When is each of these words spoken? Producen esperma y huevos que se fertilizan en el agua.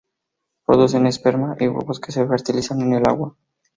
Producen 0.65 1.05
esperma 1.05 1.55
y 1.59 1.67
huevos 1.67 1.99
que 1.99 2.11
se 2.11 2.25
fertilizan 2.25 2.81
en 2.81 2.93
el 2.93 3.03
agua. 3.07 3.35